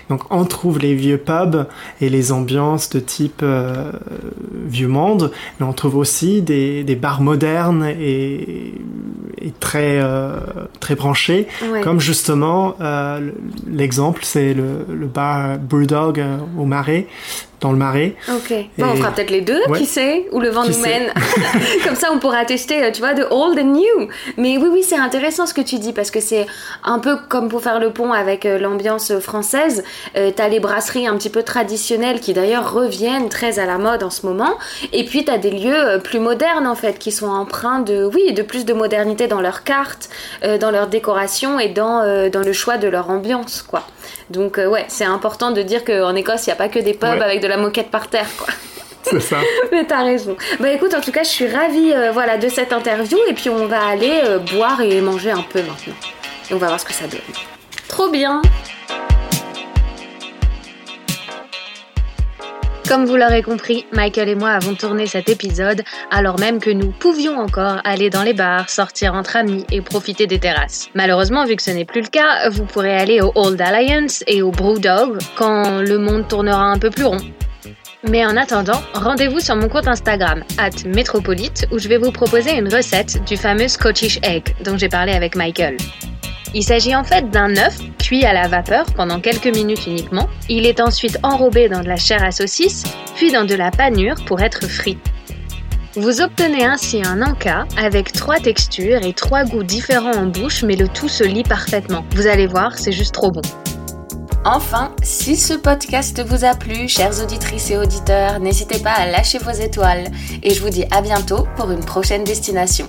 [0.09, 1.67] Donc on trouve les vieux pubs
[2.01, 3.91] et les ambiances de type euh,
[4.67, 8.75] vieux monde, mais on trouve aussi des, des bars modernes et,
[9.41, 10.39] et très euh,
[10.81, 11.81] très branchés, Ouais.
[11.83, 13.31] comme justement euh,
[13.67, 16.23] l'exemple, c'est le, le bar Brewdog
[16.59, 17.07] au Marais,
[17.61, 18.15] dans le Marais.
[18.31, 18.55] Ok.
[18.79, 19.79] Bon, on fera peut-être les deux, Ouais.
[19.79, 21.13] qui sait, où le vent Qui nous mène.
[21.85, 24.09] Comme ça, on pourra tester, euh, tu vois, de old and new.
[24.37, 26.47] Mais oui, oui, c'est intéressant ce que tu dis parce que c'est
[26.85, 29.85] un peu comme pour faire le pont avec euh, l'ambiance française.
[30.17, 34.03] Euh, t'as les brasseries un petit peu traditionnelles qui d'ailleurs reviennent très à la mode
[34.03, 34.55] en ce moment.
[34.93, 38.33] Et puis t'as des lieux euh, plus modernes en fait qui sont empreints de, oui,
[38.33, 40.09] de plus de modernité dans leurs cartes,
[40.45, 43.83] euh, dans leur décoration et dans, euh, dans le choix de leur ambiance, quoi.
[44.31, 47.11] Donc ouais, c'est important de dire qu'en Écosse, il n'y a pas que des pubs
[47.11, 47.23] Ouais.
[47.23, 48.49] avec de la moquette par terre, quoi.
[49.03, 49.37] C'est ça.
[49.73, 50.37] Mais t'as raison.
[50.59, 53.51] Bah écoute, en tout cas, je suis ravie euh, voilà, de cette interview et puis
[53.51, 55.95] on va aller euh, boire et manger un peu maintenant.
[56.51, 57.21] Et on va voir ce que ça donne.
[57.89, 58.43] Trop bien
[62.91, 66.91] Comme vous l'aurez compris, Michael et moi avons tourné cet épisode alors même que nous
[66.91, 70.89] pouvions encore aller dans les bars, sortir entre amis et profiter des terrasses.
[70.97, 74.43] Malheureusement, vu que ce n'est plus le cas, vous pourrez aller au Old Alliance et
[74.43, 77.21] au Brewdog quand le monde tournera un peu plus rond.
[78.09, 82.59] Mais en attendant, rendez-vous sur mon compte Instagram, at Metropolite, où je vais vous proposer
[82.59, 85.77] une recette du fameux Scottish Egg dont j'ai parlé avec Michael.
[86.53, 90.29] Il s'agit en fait d'un œuf cuit à la vapeur pendant quelques minutes uniquement.
[90.49, 92.83] Il est ensuite enrobé dans de la chair à saucisse,
[93.15, 94.99] puis dans de la panure pour être frit.
[95.95, 100.77] Vous obtenez ainsi un encas avec trois textures et trois goûts différents en bouche, mais
[100.77, 102.05] le tout se lie parfaitement.
[102.15, 103.43] Vous allez voir, c'est juste trop bon.
[104.45, 109.39] Enfin, si ce podcast vous a plu, chères auditrices et auditeurs, n'hésitez pas à lâcher
[109.39, 110.07] vos étoiles.
[110.43, 112.89] Et je vous dis à bientôt pour une prochaine destination.